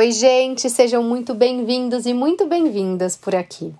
Oi, 0.00 0.12
gente, 0.12 0.70
sejam 0.70 1.02
muito 1.02 1.34
bem-vindos 1.34 2.06
e 2.06 2.14
muito 2.14 2.46
bem-vindas 2.46 3.18
por 3.18 3.34
aqui. 3.34 3.74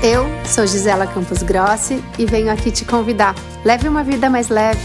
Eu 0.00 0.22
sou 0.46 0.64
Gisela 0.64 1.04
Campos 1.04 1.42
Grossi 1.42 2.00
e 2.16 2.24
venho 2.24 2.48
aqui 2.48 2.70
te 2.70 2.84
convidar. 2.84 3.34
Leve 3.64 3.88
uma 3.88 4.04
vida 4.04 4.30
mais 4.30 4.48
leve. 4.48 4.78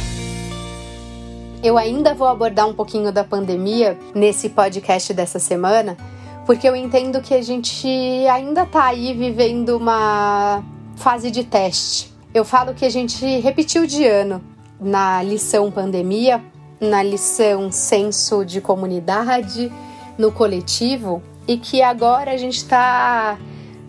Eu 1.63 1.77
ainda 1.77 2.15
vou 2.15 2.27
abordar 2.27 2.67
um 2.67 2.73
pouquinho 2.73 3.11
da 3.11 3.23
pandemia 3.23 3.99
nesse 4.15 4.49
podcast 4.49 5.13
dessa 5.13 5.37
semana, 5.37 5.95
porque 6.43 6.67
eu 6.67 6.75
entendo 6.75 7.21
que 7.21 7.35
a 7.35 7.41
gente 7.43 7.87
ainda 8.27 8.65
tá 8.65 8.85
aí 8.85 9.13
vivendo 9.13 9.77
uma 9.77 10.63
fase 10.95 11.29
de 11.29 11.43
teste. 11.43 12.11
Eu 12.33 12.43
falo 12.43 12.73
que 12.73 12.83
a 12.83 12.89
gente 12.89 13.23
repetiu 13.41 13.85
de 13.85 14.07
ano 14.07 14.41
na 14.81 15.21
lição 15.21 15.69
pandemia, 15.69 16.43
na 16.81 17.03
lição 17.03 17.71
senso 17.71 18.43
de 18.43 18.59
comunidade, 18.59 19.71
no 20.17 20.31
coletivo 20.31 21.21
e 21.47 21.57
que 21.57 21.81
agora 21.81 22.31
a 22.31 22.37
gente 22.37 22.57
está 22.57 23.37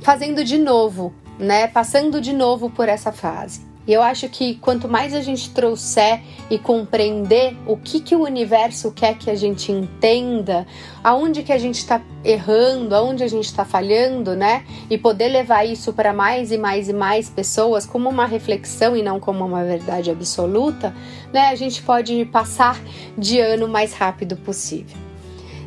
fazendo 0.00 0.44
de 0.44 0.58
novo, 0.58 1.12
né? 1.38 1.66
Passando 1.66 2.20
de 2.20 2.32
novo 2.32 2.70
por 2.70 2.88
essa 2.88 3.10
fase. 3.12 3.68
E 3.88 3.92
eu 3.94 4.02
acho 4.02 4.28
que 4.28 4.56
quanto 4.56 4.86
mais 4.86 5.14
a 5.14 5.22
gente 5.22 5.48
trouxer 5.48 6.20
e 6.50 6.58
compreender 6.58 7.56
o 7.66 7.74
que, 7.74 8.00
que 8.00 8.14
o 8.14 8.22
universo 8.22 8.92
quer 8.92 9.16
que 9.16 9.30
a 9.30 9.34
gente 9.34 9.72
entenda, 9.72 10.66
aonde 11.02 11.42
que 11.42 11.50
a 11.50 11.56
gente 11.56 11.76
está 11.76 12.02
errando, 12.22 12.94
aonde 12.94 13.24
a 13.24 13.28
gente 13.28 13.46
está 13.46 13.64
falhando, 13.64 14.36
né? 14.36 14.66
E 14.90 14.98
poder 14.98 15.28
levar 15.28 15.64
isso 15.64 15.90
para 15.94 16.12
mais 16.12 16.52
e 16.52 16.58
mais 16.58 16.90
e 16.90 16.92
mais 16.92 17.30
pessoas 17.30 17.86
como 17.86 18.10
uma 18.10 18.26
reflexão 18.26 18.94
e 18.94 19.02
não 19.02 19.18
como 19.18 19.42
uma 19.42 19.64
verdade 19.64 20.10
absoluta, 20.10 20.94
né? 21.32 21.48
A 21.48 21.54
gente 21.54 21.82
pode 21.82 22.26
passar 22.26 22.78
de 23.16 23.40
ano 23.40 23.64
o 23.64 23.70
mais 23.70 23.94
rápido 23.94 24.36
possível. 24.36 25.07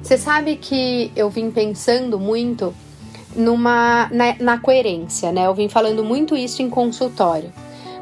Você 0.02 0.18
sabe 0.18 0.55
que 0.55 1.12
eu 1.16 1.30
vim 1.30 1.52
pensando 1.52 2.20
muito 2.20 2.73
numa 3.36 4.09
na, 4.12 4.36
na 4.40 4.58
coerência, 4.58 5.31
né? 5.31 5.45
Eu 5.45 5.53
vim 5.53 5.70
falando 5.70 6.03
muito 6.03 6.36
isso 6.36 6.62
em 6.62 6.70
consultório. 6.70 7.52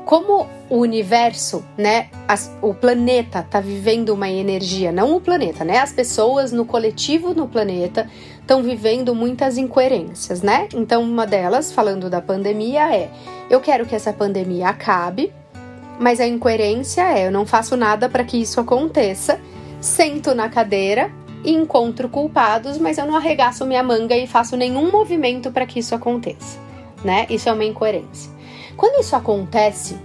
Como 0.06 0.48
o 0.70 0.78
universo, 0.78 1.64
né, 1.78 2.08
as, 2.28 2.52
o 2.64 2.74
planeta 2.74 3.40
está 3.40 3.60
vivendo 3.60 4.10
uma 4.10 4.30
energia, 4.30 4.92
não 4.92 5.16
o 5.16 5.22
planeta, 5.22 5.64
né? 5.64 5.78
As 5.78 5.92
pessoas 5.92 6.52
no 6.52 6.66
coletivo 6.66 7.34
no 7.34 7.48
planeta 7.48 8.10
estão 8.42 8.64
vivendo 8.64 9.14
muitas 9.14 9.58
incoerências, 9.58 10.42
né? 10.42 10.68
Então, 10.74 11.04
uma 11.04 11.28
delas, 11.28 11.72
falando 11.72 12.10
da 12.10 12.22
pandemia, 12.22 12.96
é: 12.96 13.12
eu 13.50 13.60
quero 13.60 13.86
que 13.86 13.94
essa 13.94 14.12
pandemia 14.12 14.70
acabe, 14.70 15.32
mas 16.00 16.20
a 16.20 16.26
incoerência 16.26 17.02
é: 17.02 17.28
eu 17.28 17.32
não 17.32 17.46
faço 17.46 17.78
nada 17.78 18.10
para 18.10 18.24
que 18.24 18.38
isso 18.38 18.60
aconteça, 18.60 19.40
sento 19.80 20.34
na 20.34 20.50
cadeira 20.50 21.12
e 21.44 21.52
encontro 21.52 22.10
culpados, 22.10 22.78
mas 22.78 22.98
eu 22.98 23.06
não 23.06 23.16
arregaço 23.16 23.66
minha 23.66 23.84
manga 23.84 24.16
e 24.16 24.28
faço 24.28 24.58
nenhum 24.58 24.92
movimento 24.92 25.52
para 25.52 25.66
que 25.66 25.80
isso 25.80 25.96
aconteça, 25.96 26.60
né? 27.04 27.26
Isso 27.30 27.50
é 27.50 27.54
uma 27.54 27.66
incoerência. 27.66 28.32
Quando 28.76 29.02
isso 29.02 29.16
acontece, 29.16 29.98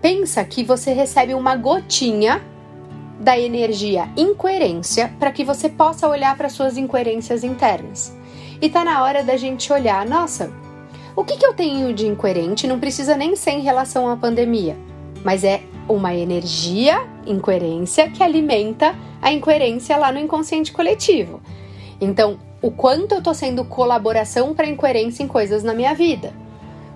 pensa 0.00 0.44
que 0.44 0.62
você 0.62 0.92
recebe 0.92 1.34
uma 1.34 1.56
gotinha 1.56 2.42
da 3.18 3.38
energia 3.38 4.08
incoerência 4.16 5.12
para 5.18 5.32
que 5.32 5.44
você 5.44 5.68
possa 5.68 6.08
olhar 6.08 6.36
para 6.36 6.48
suas 6.48 6.76
incoerências 6.76 7.44
internas. 7.44 8.14
E 8.60 8.68
tá 8.68 8.84
na 8.84 9.02
hora 9.02 9.22
da 9.22 9.36
gente 9.36 9.72
olhar, 9.72 10.04
nossa, 10.06 10.52
o 11.16 11.24
que, 11.24 11.36
que 11.36 11.46
eu 11.46 11.54
tenho 11.54 11.92
de 11.92 12.06
incoerente 12.06 12.66
não 12.66 12.80
precisa 12.80 13.16
nem 13.16 13.36
ser 13.36 13.52
em 13.52 13.60
relação 13.60 14.08
à 14.08 14.16
pandemia, 14.16 14.76
mas 15.24 15.44
é 15.44 15.62
uma 15.88 16.14
energia, 16.14 17.06
incoerência, 17.26 18.10
que 18.10 18.22
alimenta 18.22 18.94
a 19.20 19.32
incoerência 19.32 19.96
lá 19.96 20.12
no 20.12 20.18
inconsciente 20.18 20.72
coletivo. 20.72 21.40
Então, 22.00 22.38
o 22.60 22.70
quanto 22.70 23.14
eu 23.14 23.22
tô 23.22 23.34
sendo 23.34 23.64
colaboração 23.64 24.54
para 24.54 24.66
incoerência 24.66 25.22
em 25.22 25.28
coisas 25.28 25.62
na 25.62 25.74
minha 25.74 25.94
vida. 25.94 26.32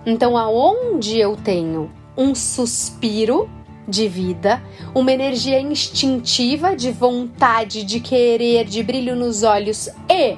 Então, 0.06 0.36
aonde 0.36 1.18
eu 1.18 1.36
tenho 1.36 1.90
um 2.16 2.34
suspiro 2.34 3.48
de 3.86 4.08
vida, 4.08 4.62
uma 4.94 5.12
energia 5.12 5.60
instintiva 5.60 6.76
de 6.76 6.90
vontade, 6.90 7.84
de 7.84 8.00
querer, 8.00 8.64
de 8.64 8.82
brilho 8.82 9.16
nos 9.16 9.42
olhos 9.42 9.88
e 10.10 10.36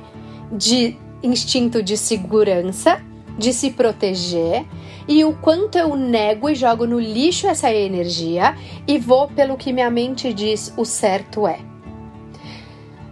de 0.53 0.97
instinto 1.22 1.83
de 1.83 1.97
segurança, 1.97 3.03
de 3.41 3.55
se 3.55 3.71
proteger, 3.71 4.67
e 5.09 5.25
o 5.25 5.33
quanto 5.33 5.78
eu 5.78 5.97
nego 5.97 6.49
e 6.51 6.55
jogo 6.55 6.87
no 6.87 7.01
lixo 7.01 7.47
essa 7.47 7.73
energia 7.73 8.55
e 8.87 8.99
vou 8.99 9.28
pelo 9.28 9.56
que 9.56 9.73
minha 9.73 9.91
mente 9.91 10.33
diz 10.33 10.73
o 10.77 10.84
certo 10.84 11.49
é. 11.49 11.59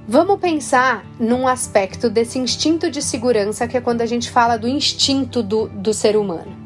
Vamos 0.06 0.38
pensar 0.38 1.04
num 1.18 1.48
aspecto 1.48 2.10
desse 2.10 2.38
instinto 2.38 2.90
de 2.90 3.00
segurança 3.02 3.66
que 3.66 3.76
é 3.76 3.80
quando 3.80 4.02
a 4.02 4.06
gente 4.06 4.30
fala 4.30 4.58
do 4.58 4.68
instinto 4.68 5.42
do, 5.42 5.68
do 5.68 5.94
ser 5.94 6.14
humano. 6.16 6.56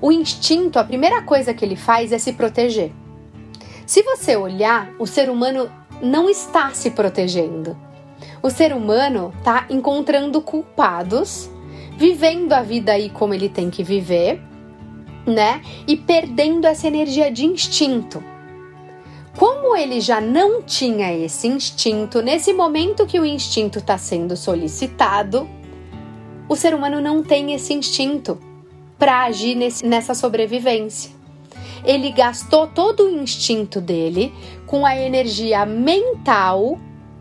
O 0.00 0.10
instinto, 0.10 0.78
a 0.78 0.84
primeira 0.84 1.22
coisa 1.22 1.54
que 1.54 1.64
ele 1.64 1.76
faz 1.76 2.10
é 2.10 2.18
se 2.18 2.32
proteger. 2.32 2.92
Se 3.86 4.02
você 4.02 4.36
olhar, 4.36 4.92
o 4.98 5.06
ser 5.06 5.30
humano 5.30 5.70
não 6.02 6.28
está 6.28 6.70
se 6.70 6.90
protegendo. 6.90 7.76
O 8.42 8.50
ser 8.50 8.72
humano 8.72 9.32
está 9.38 9.66
encontrando 9.70 10.40
culpados, 10.40 11.50
vivendo 12.00 12.54
a 12.54 12.62
vida 12.62 12.92
aí 12.92 13.10
como 13.10 13.34
ele 13.34 13.50
tem 13.50 13.68
que 13.68 13.84
viver, 13.84 14.40
né? 15.26 15.60
E 15.86 15.98
perdendo 15.98 16.66
essa 16.66 16.86
energia 16.86 17.30
de 17.30 17.44
instinto. 17.44 18.24
Como 19.36 19.76
ele 19.76 20.00
já 20.00 20.18
não 20.18 20.62
tinha 20.62 21.12
esse 21.12 21.46
instinto, 21.46 22.22
nesse 22.22 22.54
momento 22.54 23.06
que 23.06 23.20
o 23.20 23.26
instinto 23.26 23.80
está 23.80 23.98
sendo 23.98 24.34
solicitado, 24.34 25.46
o 26.48 26.56
ser 26.56 26.74
humano 26.74 27.02
não 27.02 27.22
tem 27.22 27.52
esse 27.52 27.74
instinto 27.74 28.38
para 28.98 29.24
agir 29.24 29.54
nesse, 29.54 29.84
nessa 29.84 30.14
sobrevivência. 30.14 31.10
Ele 31.84 32.10
gastou 32.12 32.66
todo 32.66 33.04
o 33.04 33.10
instinto 33.10 33.78
dele 33.78 34.32
com 34.66 34.86
a 34.86 34.96
energia 34.96 35.66
mental 35.66 36.78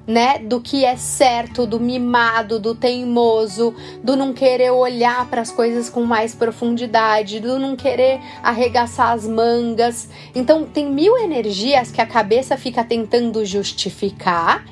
né, 0.09 0.40
do 0.40 0.59
que 0.59 0.84
é 0.84 0.97
certo, 0.97 1.68
do 1.68 1.80
mimado, 1.80 2.59
do 2.59 2.74
teimoso, 2.74 3.75
do 4.03 4.16
não 4.16 4.34
querer 4.34 4.72
olhar 4.72 5.30
para 5.30 5.40
as 5.40 5.52
coisas 5.52 5.88
com 5.88 6.02
mais 6.02 6.34
profundidade, 6.34 7.40
do 7.40 7.59
não 7.59 7.75
querer 7.75 8.19
arregaçar 8.42 9.12
as 9.12 9.28
mangas. 9.28 10.09
Então, 10.34 10.66
tem 10.66 10.92
mil 10.92 11.16
energias 11.16 11.92
que 11.92 12.02
a 12.02 12.08
cabeça 12.08 12.58
fica 12.58 12.84
tentando 12.84 13.46
justificar 13.46 14.66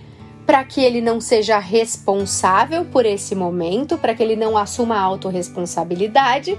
para 0.44 0.64
que 0.64 0.82
ele 0.82 1.02
não 1.02 1.22
seja 1.22 1.60
responsável 1.60 2.86
por 2.86 3.06
esse 3.06 3.36
momento, 3.36 3.96
para 3.96 4.16
que 4.16 4.24
ele 4.24 4.36
não 4.36 4.58
assuma 4.58 4.96
a 4.96 5.02
autorresponsabilidade, 5.02 6.58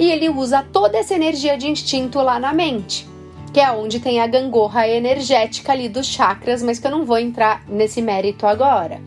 e 0.00 0.10
ele 0.10 0.28
usa 0.28 0.66
toda 0.72 0.98
essa 0.98 1.14
energia 1.14 1.56
de 1.56 1.68
instinto 1.68 2.18
lá 2.18 2.40
na 2.40 2.52
mente 2.52 3.06
que 3.56 3.60
é 3.60 3.72
onde 3.72 4.00
tem 4.00 4.20
a 4.20 4.26
gangorra 4.26 4.86
energética 4.86 5.72
ali 5.72 5.88
dos 5.88 6.06
chakras, 6.06 6.62
mas 6.62 6.78
que 6.78 6.86
eu 6.86 6.90
não 6.90 7.06
vou 7.06 7.16
entrar 7.16 7.62
nesse 7.66 8.02
mérito 8.02 8.46
agora. 8.46 9.00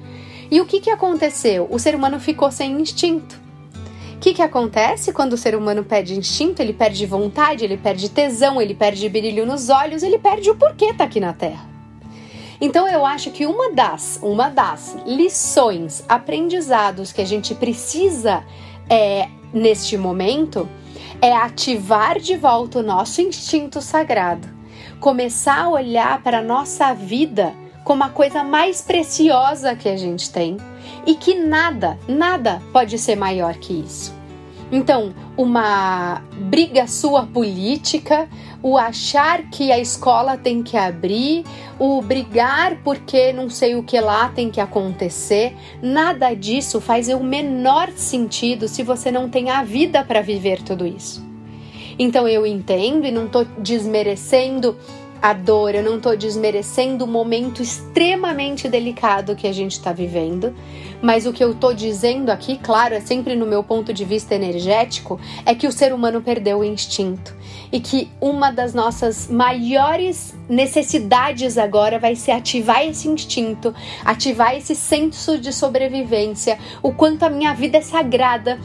E 0.49 0.59
o 0.59 0.65
que, 0.65 0.79
que 0.79 0.89
aconteceu? 0.89 1.67
O 1.69 1.77
ser 1.77 1.93
humano 1.93 2.19
ficou 2.19 2.51
sem 2.51 2.81
instinto. 2.81 3.39
O 4.15 4.17
que, 4.17 4.33
que 4.33 4.41
acontece 4.41 5.13
quando 5.13 5.33
o 5.33 5.37
ser 5.37 5.53
humano 5.53 5.83
perde 5.83 6.17
instinto? 6.17 6.63
Ele 6.63 6.73
perde 6.73 7.05
vontade, 7.05 7.63
ele 7.63 7.77
perde 7.77 8.09
tesão, 8.09 8.59
ele 8.59 8.73
perde 8.73 9.07
brilho 9.07 9.45
nos 9.45 9.69
olhos, 9.69 10.01
ele 10.01 10.17
perde 10.17 10.49
o 10.49 10.55
porquê 10.55 10.95
tá 10.95 11.03
aqui 11.03 11.19
na 11.19 11.31
Terra. 11.31 11.69
Então 12.59 12.87
eu 12.87 13.05
acho 13.05 13.29
que 13.29 13.45
uma 13.45 13.71
das, 13.71 14.19
uma 14.23 14.49
das 14.49 14.97
lições, 15.05 16.03
aprendizados 16.09 17.11
que 17.11 17.21
a 17.21 17.25
gente 17.25 17.53
precisa 17.53 18.43
é, 18.89 19.27
neste 19.53 19.95
momento 19.95 20.67
é 21.21 21.33
ativar 21.33 22.19
de 22.19 22.35
volta 22.37 22.79
o 22.79 22.83
nosso 22.83 23.21
instinto 23.21 23.81
sagrado, 23.81 24.47
começar 24.99 25.63
a 25.63 25.69
olhar 25.69 26.21
para 26.23 26.39
a 26.39 26.43
nossa 26.43 26.93
vida 26.93 27.53
como 27.83 28.03
a 28.03 28.09
coisa 28.09 28.43
mais 28.43 28.81
preciosa 28.81 29.75
que 29.75 29.89
a 29.89 29.97
gente 29.97 30.31
tem 30.31 30.57
e 31.05 31.15
que 31.15 31.35
nada, 31.35 31.97
nada 32.07 32.61
pode 32.71 32.97
ser 32.97 33.15
maior 33.15 33.55
que 33.55 33.73
isso. 33.73 34.18
Então, 34.71 35.13
uma 35.35 36.21
briga 36.31 36.85
sua 36.85 37.25
política, 37.25 38.29
o 38.61 38.77
achar 38.77 39.49
que 39.49 39.71
a 39.71 39.79
escola 39.79 40.37
tem 40.37 40.61
que 40.61 40.77
abrir, 40.77 41.43
o 41.79 42.01
brigar 42.01 42.77
porque 42.83 43.33
não 43.33 43.49
sei 43.49 43.75
o 43.75 43.81
que 43.81 43.99
lá 43.99 44.29
tem 44.29 44.51
que 44.51 44.61
acontecer, 44.61 45.55
nada 45.81 46.33
disso 46.35 46.79
faz 46.79 47.07
o 47.07 47.19
menor 47.19 47.89
sentido 47.95 48.67
se 48.67 48.83
você 48.83 49.09
não 49.11 49.27
tem 49.27 49.49
a 49.49 49.63
vida 49.63 50.03
para 50.03 50.21
viver 50.21 50.61
tudo 50.61 50.85
isso. 50.85 51.27
Então 51.97 52.27
eu 52.27 52.45
entendo 52.45 53.05
e 53.05 53.11
não 53.11 53.25
estou 53.25 53.45
desmerecendo 53.57 54.77
a 55.21 55.33
dor, 55.33 55.75
eu 55.75 55.83
não 55.83 55.97
estou 55.97 56.15
desmerecendo 56.15 57.03
o 57.03 57.07
momento 57.07 57.61
extremamente 57.61 58.69
delicado 58.69 59.35
que 59.35 59.47
a 59.47 59.51
gente 59.51 59.73
está 59.73 59.91
vivendo, 59.91 60.55
mas 61.01 61.25
o 61.25 61.33
que 61.33 61.43
eu 61.43 61.51
estou 61.51 61.73
dizendo 61.73 62.29
aqui, 62.29 62.57
claro, 62.57 62.93
é 62.93 62.99
sempre 62.99 63.35
no 63.35 63.45
meu 63.45 63.63
ponto 63.63 63.93
de 63.93 64.05
vista 64.05 64.33
energético, 64.35 65.19
é 65.45 65.53
que 65.53 65.67
o 65.67 65.71
ser 65.71 65.93
humano 65.93 66.21
perdeu 66.21 66.59
o 66.59 66.63
instinto 66.63 67.35
e 67.71 67.79
que 67.79 68.09
uma 68.19 68.51
das 68.51 68.73
nossas 68.73 69.27
maiores 69.29 70.35
necessidades 70.47 71.57
agora 71.57 71.99
vai 71.99 72.15
ser 72.15 72.31
ativar 72.31 72.85
esse 72.85 73.07
instinto, 73.07 73.73
ativar 74.03 74.55
esse 74.55 74.75
senso 74.75 75.37
de 75.37 75.53
sobrevivência, 75.53 76.57
o 76.81 76.93
quanto 76.93 77.23
a 77.23 77.29
minha 77.29 77.53
vida 77.53 77.77
é 77.77 77.81
sagrada, 77.81 78.59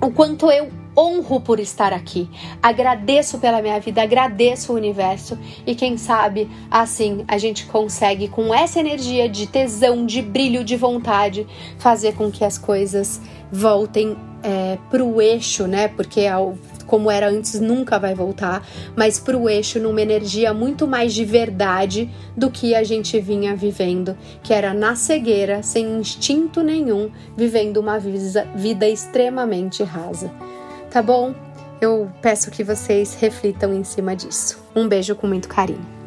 o 0.00 0.10
quanto 0.10 0.50
eu 0.50 0.68
honro 0.98 1.40
por 1.40 1.60
estar 1.60 1.92
aqui, 1.92 2.28
agradeço 2.60 3.38
pela 3.38 3.62
minha 3.62 3.78
vida, 3.78 4.02
agradeço 4.02 4.72
o 4.72 4.76
universo 4.76 5.38
e 5.64 5.74
quem 5.74 5.96
sabe 5.96 6.50
assim 6.68 7.24
a 7.28 7.38
gente 7.38 7.66
consegue 7.66 8.26
com 8.26 8.52
essa 8.52 8.80
energia 8.80 9.28
de 9.28 9.46
tesão, 9.46 10.04
de 10.04 10.20
brilho, 10.20 10.64
de 10.64 10.76
vontade 10.76 11.46
fazer 11.78 12.14
com 12.14 12.30
que 12.30 12.44
as 12.44 12.58
coisas 12.58 13.20
voltem 13.52 14.16
é, 14.42 14.76
para 14.90 15.04
o 15.04 15.22
eixo, 15.22 15.66
né? 15.66 15.88
Porque 15.88 16.26
ao 16.26 16.56
como 16.88 17.10
era 17.10 17.28
antes 17.28 17.60
nunca 17.60 17.98
vai 17.98 18.14
voltar, 18.14 18.66
mas 18.96 19.20
para 19.20 19.36
o 19.36 19.48
eixo 19.48 19.78
numa 19.78 20.00
energia 20.00 20.54
muito 20.54 20.88
mais 20.88 21.12
de 21.12 21.22
verdade 21.22 22.10
do 22.34 22.50
que 22.50 22.74
a 22.74 22.82
gente 22.82 23.20
vinha 23.20 23.54
vivendo, 23.54 24.16
que 24.42 24.54
era 24.54 24.72
na 24.72 24.96
cegueira, 24.96 25.62
sem 25.62 25.86
instinto 25.98 26.62
nenhum, 26.62 27.10
vivendo 27.36 27.76
uma 27.76 27.98
vida 27.98 28.88
extremamente 28.88 29.82
rasa. 29.82 30.32
Tá 30.90 31.02
bom? 31.02 31.34
Eu 31.80 32.10
peço 32.22 32.50
que 32.50 32.64
vocês 32.64 33.14
reflitam 33.14 33.72
em 33.72 33.84
cima 33.84 34.16
disso. 34.16 34.64
Um 34.74 34.88
beijo 34.88 35.14
com 35.14 35.26
muito 35.26 35.48
carinho. 35.48 35.97